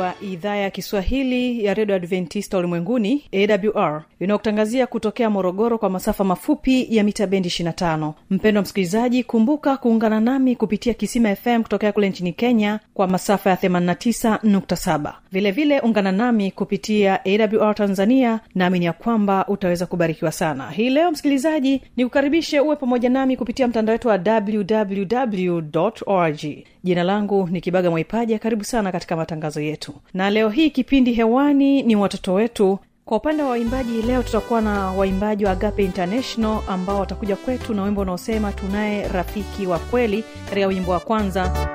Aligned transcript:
wa 0.00 0.14
idhaa 0.22 0.56
ya 0.56 0.70
kiswahili 0.70 1.64
ya 1.64 1.74
redio 1.74 1.94
adventista 1.96 2.58
ulimwenguni 2.58 3.24
awr 3.32 4.02
inayokutangazia 4.20 4.86
kutokea 4.86 5.30
morogoro 5.30 5.78
kwa 5.78 5.90
masafa 5.90 6.24
mafupi 6.24 6.86
ya 6.96 7.04
mita 7.04 7.26
bendi 7.26 7.48
25 7.48 8.12
mpendwa 8.30 8.62
msikilizaji 8.62 9.24
kumbuka 9.24 9.76
kuungana 9.76 10.20
nami 10.20 10.56
kupitia 10.56 10.94
kisima 10.94 11.36
fm 11.36 11.62
kutokea 11.62 11.92
kule 11.92 12.08
nchini 12.08 12.32
kenya 12.32 12.80
kwa 12.94 13.06
masafa 13.06 13.50
ya 13.50 13.56
89.7 13.56 15.12
vilevile 15.32 15.80
ungana 15.80 16.12
nami 16.12 16.50
kupitia 16.50 17.20
awr 17.24 17.74
tanzania 17.74 18.40
naamini 18.54 18.84
ya 18.84 18.92
kwamba 18.92 19.46
utaweza 19.48 19.86
kubarikiwa 19.86 20.32
sana. 20.32 20.70
Hii 20.70 20.90
leo 20.90 21.10
msikilizaji 21.10 21.82
ni 21.96 22.04
kukaribishe 22.04 22.60
uwe 22.60 22.76
pamoja 22.76 23.08
nami 23.08 23.36
kupitia 23.36 23.68
mtandao 23.68 23.92
wetu 23.92 24.08
wa 24.08 24.20
www 24.26 25.62
org. 26.06 26.40
Jina 26.84 27.02
langu 27.02 27.48
ni 27.52 27.60
kibaga 27.60 27.90
mwaipaja. 27.90 28.38
Karibu 28.38 28.64
sana 28.64 28.92
katika 28.92 29.16
matangazo 29.16 29.60
yetu 29.60 29.89
na 30.14 30.30
leo 30.30 30.48
hii 30.48 30.70
kipindi 30.70 31.12
hewani 31.12 31.82
ni 31.82 31.96
watoto 31.96 32.34
wetu. 32.34 32.78
Kwa 33.04 33.16
upande 33.16 33.42
wa 33.42 33.48
waimbaji 33.48 34.02
leo 34.02 34.22
tutakuwa 34.22 34.60
na 34.60 34.90
waimbaji 34.92 35.44
wa 35.44 35.50
agape 35.50 35.84
international 35.84 36.58
ambao 36.68 37.00
watakuja 37.00 37.36
kwetu 37.36 37.74
na 37.74 37.82
wimbo 37.82 38.00
unaosema 38.00 38.52
tunaye 38.52 39.08
rafiki 39.08 39.66
wa 39.66 39.78
kweli 39.78 40.24
katika 40.48 40.66
wimbo 40.66 40.92
wa 40.92 41.00
kwanza 41.00 41.68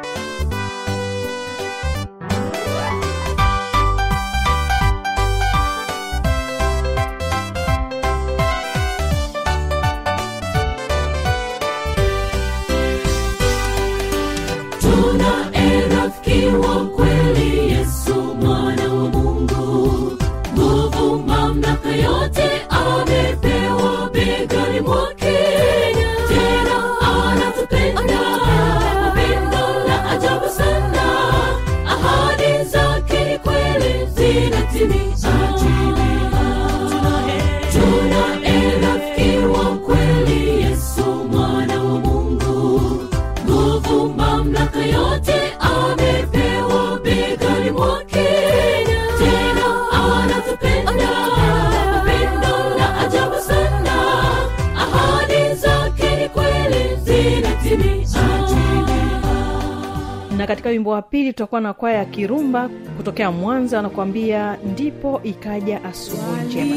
na 60.45 60.49
katika 60.49 60.69
wimbo 60.69 60.89
wa 60.89 61.01
pili 61.01 61.33
tutakuwa 61.33 61.61
na 61.61 61.73
kwaya 61.73 61.97
ya 61.97 62.05
kirumba 62.05 62.69
kutokea 62.97 63.31
mwanza 63.31 63.77
wanakuambia 63.77 64.57
ndipo 64.71 65.21
ikaja 65.23 65.83
asubuhi 65.83 66.45
njema 66.45 66.75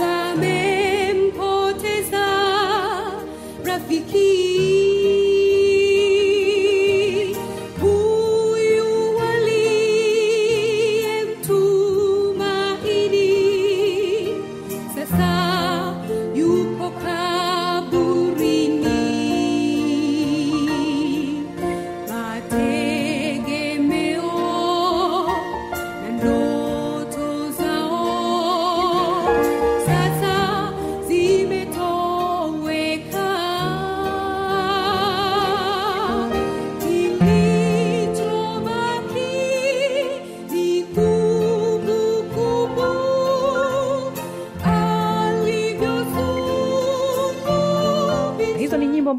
wamempoteza 0.00 2.26
rafiki. 3.64 4.55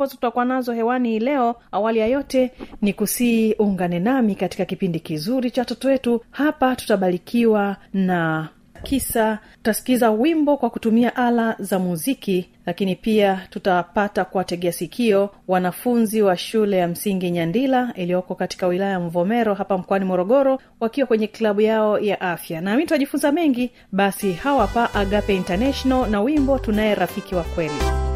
Ambazo 0.08 0.16
tutakuwa 0.16 0.46
nazo 0.46 0.74
hewani 0.74 1.10
hii 1.10 1.20
leo. 1.20 1.56
Awali 1.72 2.00
ya 2.00 2.08
yote 2.08 2.52
ni 2.82 2.94
kusii 2.94 3.54
ungane 3.54 4.00
nami 4.00 4.36
katika 4.36 4.66
kipindi 4.66 5.00
kizuri 5.00 5.52
cha 5.52 5.62
watoto 5.62 5.88
wetu. 5.88 6.22
Hapa 6.32 6.76
tutabarikiwa 6.76 7.78
na 7.94 8.48
kisa. 8.84 9.40
Tutasikiza 9.56 10.12
wimbo 10.12 10.58
kwa 10.58 10.70
kutumia 10.70 11.16
ala 11.16 11.56
za 11.60 11.80
muziki 11.80 12.50
lakini 12.66 12.96
pia 12.96 13.48
tutapata 13.50 14.26
kuwategea 14.26 14.72
sikio 14.72 15.30
wanafunzi 15.48 16.22
wa 16.22 16.38
shule 16.38 16.78
ya 16.78 16.88
msingi 16.88 17.32
nyandila 17.32 17.94
iliyoko 17.96 18.36
katika 18.36 18.68
wilaya 18.68 18.92
ya 18.92 19.00
mvomero 19.00 19.54
hapa 19.54 19.78
mkoani 19.78 20.06
morogoro 20.06 20.60
wakiwa 20.80 21.08
kwenye 21.08 21.28
klabu 21.28 21.62
yao 21.62 22.00
ya 22.00 22.22
afya. 22.22 22.62
Nami 22.62 22.84
tutajifunza 22.84 23.32
mengi. 23.32 23.72
Basi 23.92 24.34
hawa 24.34 24.68
pa 24.68 24.94
agape 24.94 25.36
international 25.36 26.10
na 26.10 26.22
wimbo 26.22 26.60
tunaye 26.60 26.96
rafiki 26.96 27.36
wa 27.36 27.44
kweli 27.44 28.07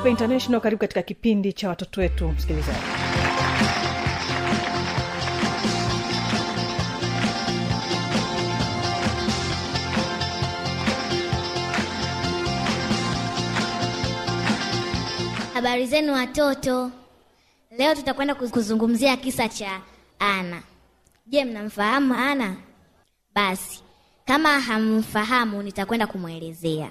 agape 0.00 0.10
international 0.10 0.60
karibu 0.60 0.80
katika 0.80 1.02
kipindi 1.02 1.52
cha 1.52 1.68
watoto 1.68 2.00
wetu 2.00 2.28
msikilizaji. 2.28 2.78
Habari 15.54 15.86
zenu 15.86 16.12
watoto. 16.12 16.90
Leo 17.78 17.94
tutakwenda 17.94 18.34
kuzungumzia 18.34 19.16
kisa 19.16 19.48
cha 19.48 19.80
ana. 20.18 20.62
Je 21.26 21.44
mnamfahamu 21.44 22.14
ana? 22.14 22.56
Basi 23.34 23.82
kama 24.24 24.60
hamfahamu 24.60 25.62
nitakwenda 25.62 26.06
kumwelezea 26.06 26.90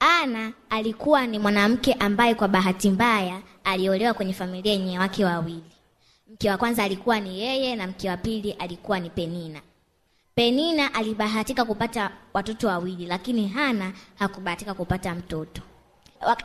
ana 0.00 0.52
alikuwa 0.70 1.26
ni 1.26 1.38
mwanamke 1.38 1.92
ambaye 1.92 2.34
kwa 2.34 2.48
bahati 2.48 2.90
mbaya 2.90 3.40
aliolewa 3.64 4.14
kwenye 4.14 4.32
familia 4.32 4.72
yenye 4.72 4.98
wake 4.98 5.24
wawili. 5.24 5.64
Mke 6.32 6.50
wa 6.50 6.56
kwanza 6.56 6.84
alikuwa 6.84 7.20
ni 7.20 7.40
yeye 7.40 7.76
na 7.76 7.86
mke 7.86 8.08
wa 8.10 8.16
pili 8.16 8.52
alikuwa 8.52 9.00
ni 9.00 9.10
penina. 9.10 9.60
Penina 10.34 10.94
alibahatika 10.94 11.64
kupata 11.64 12.10
watoto 12.34 12.68
wawili 12.68 13.06
lakini 13.06 13.48
hana 13.48 13.92
hakubahatika 14.18 14.74
kupata 14.74 15.14
mtoto. 15.14 15.62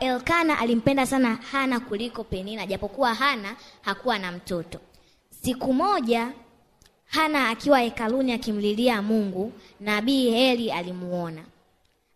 Elkana 0.00 0.58
alimpenda 0.58 1.06
sana 1.06 1.34
hana 1.52 1.80
kuliko 1.80 2.24
penina 2.24 2.66
japokuwa 2.66 3.14
hana 3.14 3.56
hakuwa 3.80 4.18
na 4.18 4.32
mtoto. 4.32 4.78
Siku 5.42 5.72
moja 5.72 6.32
hana 7.06 7.48
akiwa 7.48 7.78
hekaluni 7.80 8.32
akimlilia 8.32 9.02
mungu 9.02 9.52
nabii 9.80 10.30
heli 10.30 10.70
alimuona 10.72 11.42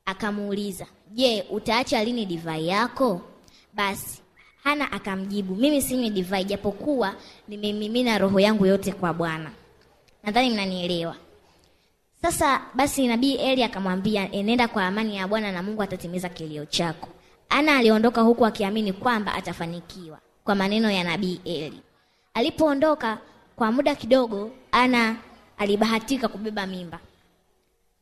akamuuliza 0.06 0.86
je 1.10 1.44
utaacha 1.50 2.04
lini 2.04 2.26
divai 2.26 2.68
yako? 2.68 3.20
Basi 3.74 4.22
hana 4.64 4.92
akamjibu 4.92 5.54
mimi 5.56 5.82
sinywi 5.82 6.10
divai 6.10 6.44
japokuwa 6.44 7.14
nimemimina 7.48 8.18
roho 8.18 8.40
yangu 8.40 8.66
yote 8.66 8.92
kwa 8.92 9.12
bwana. 9.14 9.50
Nadhani 10.22 10.50
mnanielewa. 10.50 11.16
Sasa 12.22 12.62
basi 12.74 13.06
nabii 13.06 13.34
eli 13.34 13.62
akamwambia 13.62 14.32
enenda 14.32 14.68
kwa 14.68 14.86
amani 14.86 15.16
ya 15.16 15.28
bwana 15.28 15.52
na 15.52 15.62
mungu 15.62 15.82
atatimiza 15.82 16.28
kilio 16.28 16.64
chako. 16.66 17.08
Ana 17.48 17.76
aliondoka 17.76 18.20
huku 18.20 18.46
akiamini 18.46 18.92
kwamba 18.92 19.34
atafanikiwa 19.34 20.18
kwa 20.44 20.54
maneno 20.54 20.90
ya 20.90 21.04
nabii 21.04 21.40
eli. 21.44 21.80
Alipoondoka 22.34 23.18
kwa 23.56 23.72
muda 23.72 23.94
kidogo 23.94 24.50
ana 24.72 25.16
alibahatika 25.58 26.28
kubeba 26.28 26.66
mimba. 26.66 26.98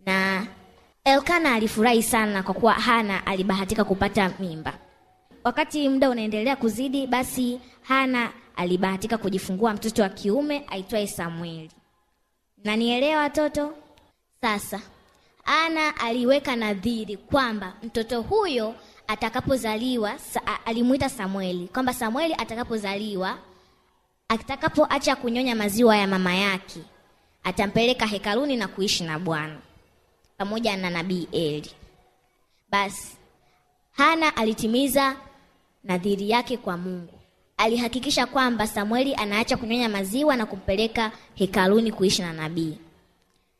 Na 0.07 0.47
elkana 1.05 1.55
alifurahi 1.55 2.03
sana 2.03 2.43
kwa 2.43 2.55
kuwa 2.55 2.73
hana 2.73 3.27
alibahatika 3.27 3.85
kupata 3.85 4.31
mimba. 4.39 4.75
Wakati 5.45 5.89
muda 5.89 6.11
unaendelea 6.11 6.57
kuzidi 6.57 7.07
basi 7.07 7.61
hana 7.83 8.33
alibahatika 8.57 9.19
kujifungua 9.19 9.75
mtoto 9.75 10.03
wa 10.03 10.09
kiume 10.09 10.65
aitwaye 10.69 11.07
samueli. 11.07 11.71
Nanielewa 12.65 13.23
watoto? 13.23 13.75
Sasa 14.41 14.81
ana 15.45 15.97
aliweka 15.97 16.57
nadhiri 16.57 17.17
kwamba 17.17 17.73
mtoto 17.83 18.23
huyo 18.23 18.75
atakapozaliwa 19.07 20.19
sa, 20.19 20.67
alimuita 20.67 21.09
samueli 21.09 21.69
kwamba 21.69 21.95
samueli 21.95 22.35
atakapozaliwa 22.39 23.39
atakapoacha 24.29 25.17
kunyonya 25.17 25.55
maziwa 25.57 25.97
ya 25.97 26.07
mama 26.07 26.35
yake 26.35 26.81
atampeleka 27.45 28.07
hekaluni 28.07 28.57
na 28.57 28.69
kuishi 28.69 29.05
na 29.05 29.19
bwana 29.19 29.57
pamoja 30.37 30.77
na 30.77 30.91
nabii 30.91 31.29
eli. 31.33 31.71
Basi 32.71 33.17
hana 33.93 34.37
alitimiza 34.37 35.17
nadhiri 35.85 36.31
yake 36.31 36.57
kwa 36.57 36.77
mungu. 36.77 37.19
Alihakikisha 37.57 38.27
kwamba 38.27 38.67
samueli 38.67 39.15
anaacha 39.15 39.57
kunyonya 39.57 39.89
maziwa 39.89 40.37
na 40.37 40.47
kumpeleka 40.47 41.13
hekaluni 41.35 41.93
kuishi 41.93 42.23
na 42.23 42.33
nabii. 42.33 42.79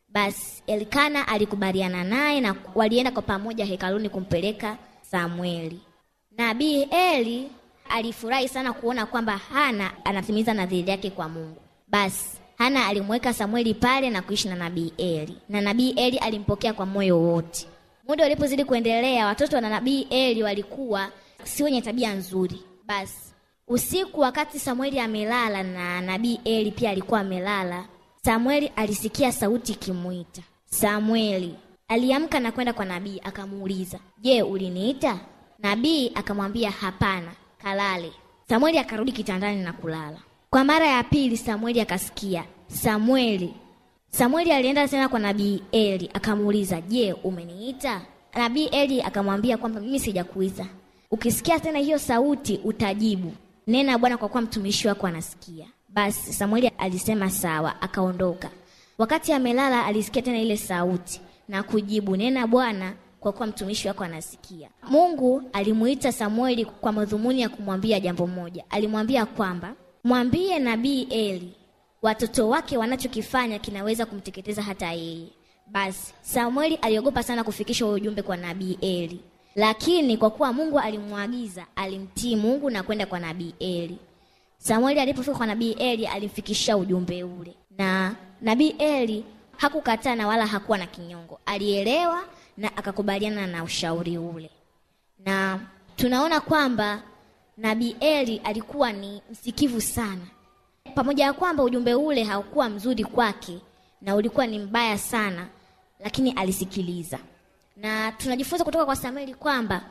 Basi 0.09 0.63
elkana 0.67 1.29
alikubaliana 1.29 2.05
naye 2.05 2.41
na 2.41 2.55
walienda 2.75 3.11
kwa 3.11 3.23
pamoja 3.23 3.65
hekaluni 3.65 4.09
kumpeleka 4.09 4.79
samueli. 5.03 5.81
Nabii 6.37 6.83
eli 6.83 7.51
alifurahi 7.89 8.49
sana 8.49 8.73
kuona 8.73 9.07
kwamba 9.07 9.37
hana 9.37 9.93
anatimiza 10.05 10.55
nadhiri 10.55 10.91
yake 10.91 11.11
kwa 11.11 11.29
mungu. 11.29 11.61
Basi 11.89 12.39
hana 12.59 12.87
alimweka 12.87 13.33
samueli 13.35 13.75
pale 13.75 14.11
na 14.11 14.23
kuishi 14.23 14.49
na 14.49 14.55
nabii 14.55 14.93
eli. 14.99 15.37
Na 15.49 15.61
nabii 15.61 15.91
eli 15.91 16.19
alimpokea 16.19 16.73
kwa 16.73 16.87
moyo 16.87 17.21
wote. 17.21 17.67
Muda 18.09 18.27
ulipozidi 18.27 18.65
kuendelea 18.65 19.27
watoto 19.27 19.61
na 19.61 19.69
nabii 19.69 20.07
eli 20.11 20.43
walikuwa 20.43 21.09
si 21.45 21.63
wenye 21.63 21.83
tabia 21.83 22.15
nzuri. 22.15 22.61
Basi 22.87 23.35
usiku 23.69 24.21
wakati 24.21 24.59
samueli 24.59 25.01
amelala 25.01 25.63
na 25.63 26.01
nabii 26.01 26.41
eli 26.45 26.71
pia 26.71 26.91
alikuwa 26.91 27.21
amelala 27.21 27.85
samueli 28.25 28.73
alisikia 28.77 29.33
sauti 29.33 29.73
ikimwita 29.73 30.43
samueli 30.65 31.55
aliamka 31.89 32.41
na 32.41 32.53
kwenda 32.53 32.73
kwa 32.73 32.85
nabii 32.85 33.21
akamuuliza 33.25 33.99
je 34.21 34.43
uliniita? 34.43 35.19
Nabii 35.59 36.13
akamwambia 36.15 36.71
hapana 36.71 37.33
kalale. 37.63 38.13
Samueli 38.49 38.79
akarudi 38.79 39.13
kitandani 39.13 39.63
na 39.63 39.73
kulala 39.73 40.19
kwa 40.55 40.65
mara 40.65 40.87
ya 40.87 41.05
pili 41.05 41.37
samueli 41.37 41.81
akasikia 41.81 42.45
samueli. 42.69 43.55
Samueli 44.11 44.53
alienda 44.53 44.89
tena 44.89 45.09
kwa 45.09 45.21
nabii 45.21 45.63
eli 45.73 46.11
akamuuliza 46.15 46.81
je 46.81 47.13
umeniita? 47.13 48.01
Nabii 48.35 48.65
eli 48.67 49.03
akamwambia 49.03 49.57
kwamba 49.57 49.81
mimi 49.81 50.01
sijakuita. 50.01 50.67
Ukisikia 51.11 51.61
tena 51.61 51.79
hiyo 51.79 51.99
sauti 51.99 52.61
utajibu. 52.65 53.33
Nena 53.67 53.99
bwana 53.99 54.17
kwa 54.17 54.29
kuwa 54.29 54.43
mtumishi 54.43 54.89
wako 54.89 55.07
anasikia. 55.07 55.67
Basi 55.89 56.33
samueli 56.33 56.69
alisema 56.79 57.31
sawa 57.31 57.83
akaondoka. 57.83 58.51
Wakati 58.99 59.33
amelala 59.33 59.87
alisikia 59.87 60.23
tena 60.23 60.39
ile 60.39 60.57
sauti 60.57 61.21
na 61.49 61.63
kujibu 61.63 62.17
nena 62.17 62.47
bwana 62.47 62.93
kwa 63.21 63.33
kuwa 63.33 63.47
mtumishi 63.47 63.89
wako 63.89 64.05
anasikia. 64.05 64.69
Mungu 64.91 65.43
alimuita 65.53 66.13
samueli 66.13 66.65
kwa 66.65 66.93
madhumuni 66.93 67.41
ya 67.41 67.49
kumwambia 67.49 68.01
jambo 68.01 68.27
moja. 68.27 68.65
Alimwambia 68.71 69.27
kwamba 69.27 69.75
mwambie 70.05 70.59
nabii 70.59 71.03
eli 71.03 71.53
watoto 72.03 72.49
wake 72.49 72.77
wanachokifanya 72.77 73.59
kinaweza 73.59 74.07
kumteketeza 74.07 74.63
hata 74.63 74.93
yeye. 74.93 75.29
Basi 75.67 76.15
samueli 76.23 76.75
aliogopa 76.75 77.23
sana 77.23 77.45
kufikisha 77.45 77.85
huo 77.85 77.95
ujumbe 77.95 78.23
kwa 78.23 78.37
nabii 78.37 78.79
eli. 78.81 79.21
Lakini 79.55 80.17
kwa 80.17 80.31
kuwa 80.31 80.53
mungu 80.53 80.79
alimwagiza 80.81 81.67
alimtii 81.77 82.37
mungu 82.37 82.71
na 82.71 82.83
kwenda 82.83 83.07
kwa 83.07 83.19
nabii 83.21 83.55
eli. 83.59 83.99
Samueli 84.59 85.01
alipofika 85.01 85.37
kwa 85.37 85.47
nabii 85.47 85.73
eli 85.73 86.07
alimfikishia 86.07 86.77
ujumbe 86.77 87.25
ule. 87.25 87.55
Na 87.79 88.15
nabii 88.41 88.75
eli 88.79 89.25
hakukataa 89.57 90.15
na 90.15 90.27
wala 90.27 90.47
hakuwa 90.47 90.79
na 90.79 90.87
kinyongo. 90.87 91.41
Alielewa 91.47 92.23
na 92.57 92.77
akakubaliana 92.77 93.47
na 93.47 93.65
ushauri 93.65 94.19
ule. 94.19 94.51
Na 95.27 95.61
tunaona 95.97 96.41
kwamba 96.41 97.03
nabii 97.57 97.97
eli 98.01 98.39
alikuwa 98.45 98.93
ni 98.93 99.23
msikivu 99.31 99.81
sana. 99.81 100.27
Pamoja 100.95 101.25
ya 101.25 101.33
kwamba 101.33 101.63
ujumbe 101.63 101.95
ule 101.95 102.25
haukuwa 102.25 102.69
mzuri 102.69 103.05
kwake 103.05 103.59
na 104.03 104.15
ulikuwa 104.15 104.47
ni 104.47 104.59
mbaya 104.59 104.99
sana 104.99 105.47
lakini 106.01 106.31
alisikiliza. 106.33 107.19
Na 107.77 108.13
tunajifunza 108.13 108.65
kutoka 108.65 108.85
kwa 108.85 108.97
samueli 108.97 109.35
kwamba 109.35 109.85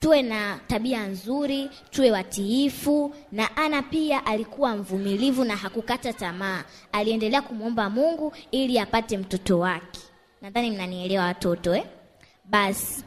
tuwe 0.00 0.22
na 0.22 0.60
tabia 0.66 1.06
nzuri 1.06 1.70
tuwe 1.90 2.10
watiifu 2.10 3.14
na 3.32 3.56
ana 3.56 3.82
pia 3.82 4.26
alikuwa 4.26 4.76
mvumilivu 4.76 5.44
na 5.44 5.56
hakukata 5.56 6.12
tamaa. 6.12 6.64
Aliendelea 6.92 7.42
kumwomba 7.42 7.90
mungu 7.90 8.32
ili 8.50 8.78
apate 8.78 9.18
mtoto 9.18 9.58
wake. 9.58 10.00
Nadhani 10.42 10.70
mnanielewa 10.70 11.24
watoto 11.24 11.74
eh? 11.74 11.84
basi 12.44 13.04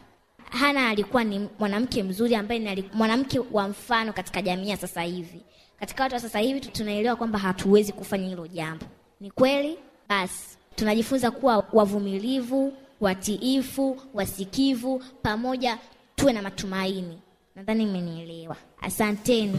hana 0.51 0.89
alikuwa 0.89 1.23
ni 1.23 1.49
mwanamke 1.59 2.03
mzuri 2.03 2.35
ambaye 2.35 2.59
ni 2.59 2.89
mwanamke 2.93 3.39
wa 3.51 3.67
mfano 3.67 4.13
katika 4.13 4.41
jamii 4.41 4.69
ya 4.69 4.77
sasa 4.77 5.01
hivi. 5.01 5.41
Katika 5.79 6.03
watu 6.03 6.15
wa 6.15 6.21
sasa 6.21 6.39
hivi 6.39 6.59
tunaelewa 6.59 7.15
kwamba 7.15 7.39
hatuwezi 7.39 7.93
kufanya 7.93 8.27
hilo 8.27 8.47
jambo. 8.47 8.85
Ni 9.21 9.31
kweli 9.31 9.77
basi 10.09 10.57
tunajifunza 10.75 11.31
kuwa 11.31 11.65
wavumilivu 11.73 12.73
watiifu 13.01 14.01
wasikivu 14.13 15.03
pamoja 15.21 15.77
tuwe 16.15 16.33
na 16.33 16.41
matumaini. 16.41 17.19
Nadhani 17.55 17.85
mmenielewa. 17.85 18.55
Asanteni 18.81 19.57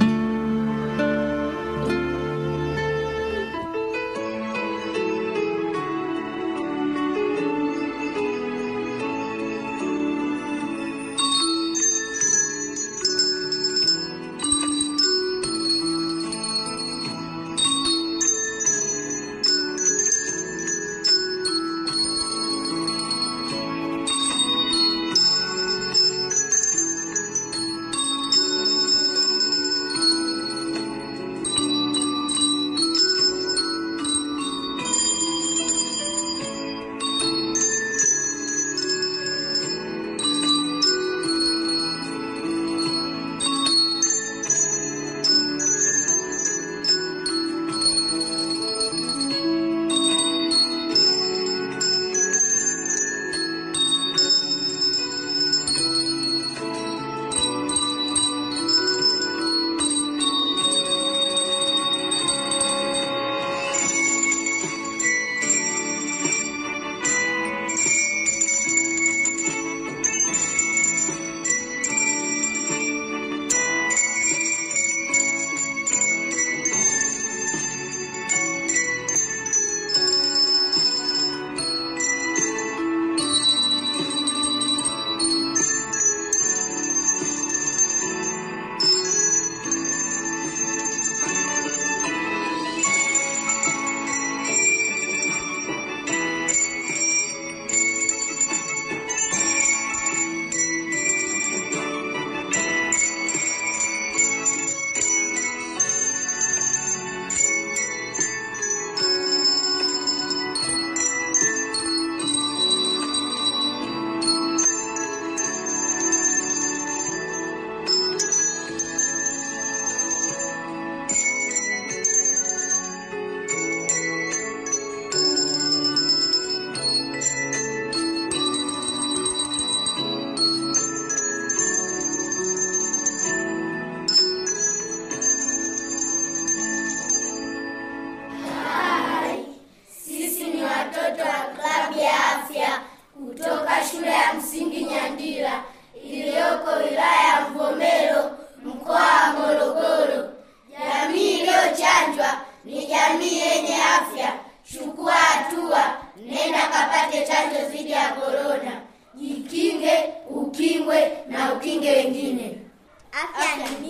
Afiyet. 163.23 163.82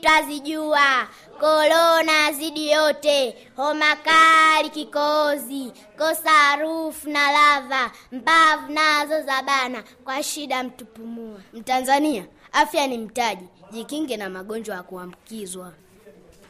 Twazijua. 0.00 1.08
Korona 1.40 2.32
zidi 2.32 2.70
yote. 2.70 3.36
Homa 3.56 3.96
kali 3.96 4.70
kikozi, 4.70 5.72
kosa 5.98 6.30
harufu 6.30 7.10
na 7.10 7.32
ladha. 7.32 7.90
Mbavu 8.12 8.72
nazo 8.72 9.20
zabana, 9.22 9.82
kwa 10.04 10.22
shida 10.22 10.62
mtupumua. 10.62 11.40
Mtanzania 11.52 12.24
afya 12.52 12.86
ni 12.86 12.98
mtaji. 12.98 13.44
Jikinge 13.70 14.16
na 14.16 14.30
magonjwa 14.30 14.76
ya 14.76 14.82
kuambukizwa. 14.82 15.72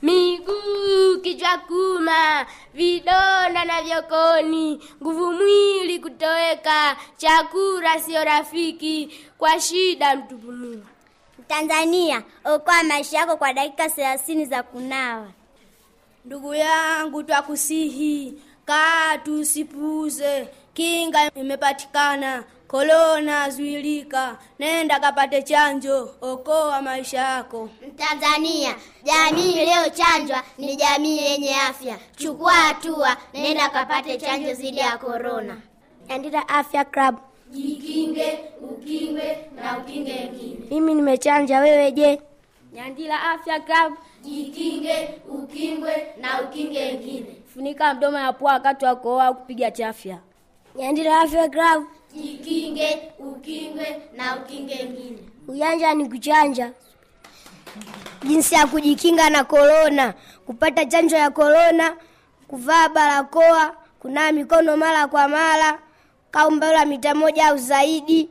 Miguu 0.03 1.21
kichwa 1.23 1.59
kuma 1.59 2.47
vidonda 2.75 3.65
na 3.65 3.83
vyokoni. 3.83 4.81
Nguvu 5.03 5.33
mwili 5.33 5.99
kutoweka. 5.99 6.97
Chakula 7.17 8.01
sio 8.01 8.25
rafiki. 8.25 9.21
Kwa 9.39 9.61
shida 9.61 10.17
mtupumua 10.17 10.77
tanzania 11.57 12.23
okoa 12.45 12.83
maisha 12.83 13.19
yako 13.19 13.37
kwa 13.37 13.53
dakika 13.53 13.89
thelathini 13.89 14.45
za 14.47 14.63
kunawa. 14.63 15.29
Ndugu 16.25 16.55
yangu 16.55 17.23
twakusihi 17.23 18.43
kaa 18.65 19.19
tusipuuze 19.19 20.49
kinga 20.75 21.31
imepatikana 21.35 22.45
korona 22.69 23.51
zuilika. 23.51 24.39
Nenda 24.59 25.01
kapate 25.01 25.43
chanjo 25.43 26.15
okoa 26.21 26.83
maisha 26.83 27.19
yako. 27.19 27.69
Mtanzania 27.89 28.75
jamii 29.03 29.53
iliyochanjwa 29.53 30.43
ni 30.59 30.77
jamii 30.77 31.19
yenye 31.19 31.57
afya. 31.57 31.99
Chukua 32.17 32.53
hatua 32.53 33.17
nenda 33.35 33.69
kapate 33.69 34.17
chanjo 34.19 34.53
dhidi 34.55 34.79
ya 34.79 34.99
korona. 34.99 35.57
Andira 36.09 36.49
afya 36.49 36.85
club 36.85 37.17
jikinge 37.53 38.39
ukingwe 38.71 39.39
na 39.57 39.79
ukinge 39.79 40.13
wengine 40.13 40.59
mimi 40.71 40.95
nimechanja 40.95 41.61
wewe 41.61 41.93
je? 41.93 42.21
Nyandila 42.73 43.23
afya 43.31 43.61
club 43.61 43.93
jikinge 44.25 45.09
ukingwe 45.29 46.07
na 46.21 46.41
ukinge 46.43 46.79
wengine 46.79 47.27
funika 47.55 47.95
mdomo 47.95 48.19
na 48.19 48.33
pua 48.33 48.53
wakati 48.53 48.85
wa 48.85 48.97
kuoa 48.97 49.25
au 49.27 49.35
kupiga 49.35 49.71
chafya. 49.71 50.19
Nyandila 50.77 51.21
afya 51.21 51.49
club 51.49 51.85
jikinge 52.15 52.99
ukingwe 53.19 54.03
na 54.17 54.37
ukinge 54.37 54.75
wengine 54.75 55.19
ujanja 55.49 55.95
ni 55.95 56.09
kuchanja. 56.09 56.73
Jinsi 58.25 58.55
ya 58.55 58.67
kujikinga 58.67 59.31
na 59.31 59.45
korona 59.45 60.15
kupata 60.47 60.85
chanjo 60.85 61.17
ya 61.17 61.31
korona 61.31 61.97
kuvaa 62.49 62.89
barakoa 62.89 63.77
kunawa 64.01 64.33
mikono 64.33 64.77
mara 64.77 65.07
kwa 65.07 65.29
mara 65.29 65.79
kaa 66.33 66.47
umbali 66.49 66.75
wa 66.77 66.85
mita 66.87 67.15
moja 67.15 67.47
au 67.47 67.57
zaidi 67.59 68.29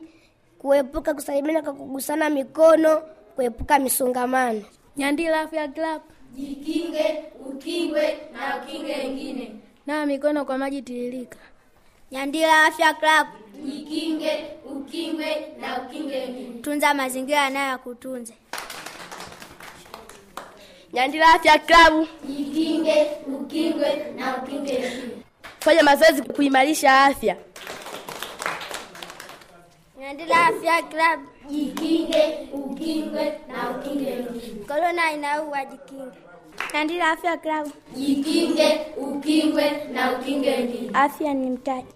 kuepuka 0.58 1.14
kusalimiana 1.14 1.62
kwa 1.62 1.72
kugusana 1.72 2.30
mikono 2.30 3.02
kuepuka 3.34 3.78
misongamano. 3.78 4.62
Nyandila 4.96 5.40
afya 5.40 5.68
club 5.68 6.02
jikinge 6.36 7.22
ukingwe 7.50 8.18
na 8.32 8.56
ukinge 8.62 8.92
wengine. 8.94 9.54
Nawa 9.86 10.06
mikono 10.06 10.44
kwa 10.44 10.58
maji 10.58 10.82
tiririka. 10.82 11.38
Nyandila 12.12 12.64
afya 12.66 12.94
club 12.94 13.26
jikinge 13.64 14.44
ukingwe 14.76 15.46
na 15.60 15.82
ukinge 15.82 16.14
wengine. 16.18 16.60
Tunza 16.62 16.94
mazingira 16.94 17.38
yanayokutunze 17.38 18.34
nyandila 20.92 21.34
afya 21.34 21.58
club 21.58 22.06
jikinge 22.28 23.06
ukingwe 23.26 24.12
na 24.16 24.36
ukinge 24.36 24.72
wengine. 24.72 25.12
Fanya 25.60 25.82
mazoezi 25.82 26.22
kuimarisha 26.22 27.04
afya 27.04 27.36
Nyandila 30.02 30.46
Afya 30.50 30.82
Club, 30.90 31.18
jikinge, 31.50 32.48
ukingwe 32.52 33.24
na 33.48 33.70
ukinge 33.70 34.10
wengine. 34.10 34.64
Korona 34.68 35.12
inaua, 35.12 35.64
jikinge. 35.64 36.18
Nyandila 36.74 37.10
Afya 37.12 37.36
Club, 37.36 37.66
jikinge, 37.96 38.68
ukingwe 38.96 39.70
na 39.94 40.12
ukinge 40.12 40.50
wengine. 40.50 40.90
Afya 40.94 41.34
ni 41.34 41.50
mtaji. 41.50 41.86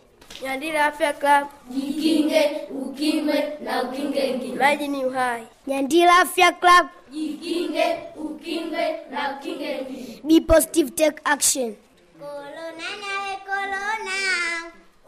Nyandila 0.43 0.87
Afya 0.87 1.13
Club, 1.13 1.47
jikinge, 1.71 2.51
ukingwe 2.71 3.59
na 3.65 3.83
ukinge 3.83 4.21
wengine. 4.21 4.55
Maji 4.59 4.89
ni 4.89 5.05
uhai. 5.05 5.43
Nyandila 5.67 6.19
Afya 6.19 6.53
Club, 6.53 6.87
jikinge, 7.13 7.97
ukingwe 8.17 9.01
na 9.11 9.37
ukinge 9.39 9.67
wengine. 9.69 10.21
Be 10.25 10.41
positive, 10.41 10.91
take 10.95 11.19
action. 11.25 11.75
Korona 12.21 12.89
nawe 13.03 13.37
korona, 13.47 14.17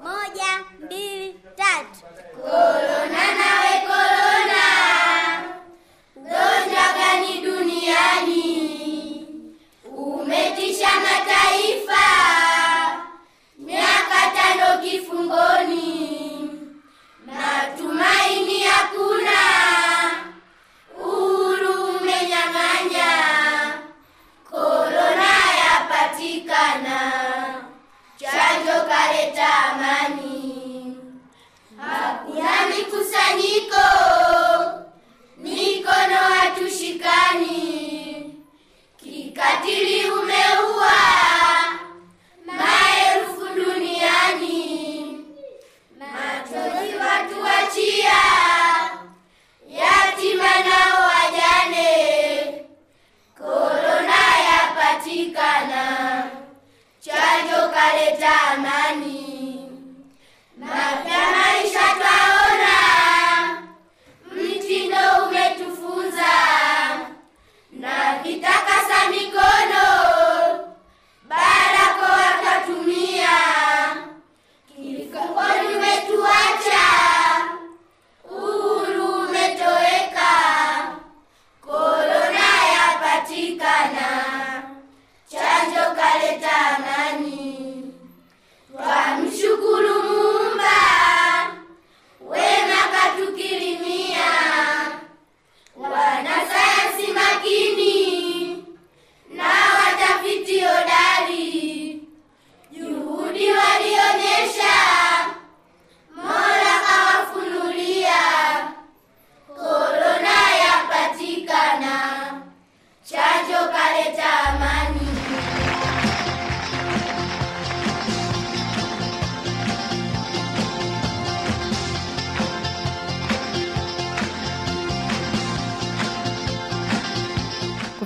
moja, 0.08 0.64
mbili, 0.84 1.34
tatu. 1.56 2.00
Korona 2.42 3.24
nawe 3.40 3.72
korona, 3.88 4.64
gonjwa 6.16 6.86
gani 6.98 7.40
duniani? 7.42 8.46
Umetisha 9.96 10.88
mataifa, 11.00 12.04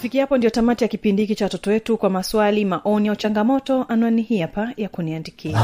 kufikia 0.02 0.20
hapo 0.20 0.36
ndio 0.38 0.50
tamati 0.50 0.84
ya 0.84 0.88
kipindi 0.88 1.22
hiki 1.22 1.34
cha 1.34 1.44
watoto 1.44 1.70
wetu. 1.70 1.96
Kwa 1.98 2.10
maswali 2.10 2.64
maoni 2.64 3.08
au 3.08 3.16
changamoto 3.16 3.84
anwani 3.88 4.22
hii 4.22 4.38
hapa 4.38 4.72
ya 4.76 4.88
kuniandikia. 4.88 5.58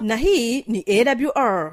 Na 0.00 0.16
hii 0.16 0.62
ni 0.62 0.84
awr 0.88 1.72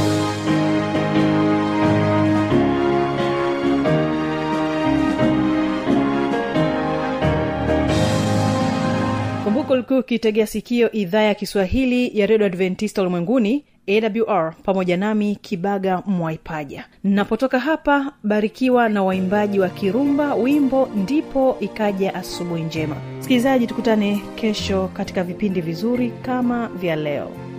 kumbuka 9.91 10.05
ukitegea 10.05 10.47
sikio 10.47 10.91
idhaa 10.91 11.21
ya 11.21 11.35
kiswahili 11.35 12.19
ya 12.19 12.25
redio 12.27 12.45
adventista 12.45 13.01
ulimwenguni 13.01 13.65
awr 13.87 14.55
pamoja 14.63 14.97
nami 14.97 15.35
kibaga 15.35 16.03
mwaipaja. 16.05 16.85
Napotoka 17.03 17.59
hapa 17.59 18.13
barikiwa 18.23 18.89
na 18.89 19.03
waimbaji 19.03 19.59
wa 19.59 19.69
kirumba 19.69 20.35
wimbo 20.35 20.89
ndipo 20.95 21.57
ikaja 21.59 22.15
asubuhi 22.15 22.63
njema. 22.63 22.95
Msikilizaji 23.19 23.67
tukutane 23.67 24.21
kesho 24.35 24.87
katika 24.93 25.23
vipindi 25.23 25.61
vizuri 25.61 26.11
kama 26.21 26.67
vya 26.67 26.95
leo 26.95 27.50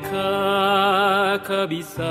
yametoweka 0.00 1.38
kabisa 1.48 2.10